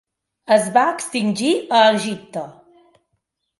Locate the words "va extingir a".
0.77-1.83